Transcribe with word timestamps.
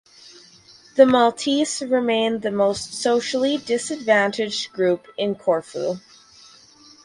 The 0.95 1.05
Maltese 1.05 1.83
remained 1.83 2.41
the 2.41 2.49
most 2.49 2.91
socially 2.91 3.57
disadvantaged 3.59 4.73
group 4.73 5.05
in 5.15 5.35
Corfu. 5.35 5.97